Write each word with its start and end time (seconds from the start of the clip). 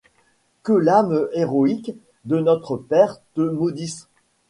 Que 0.63 0.73
l'âme 0.73 1.29
héroïque 1.33 1.91
de 2.25 2.39
notre 2.39 2.75
père 2.75 3.19
te 3.35 3.41
maudisse! 3.41 4.09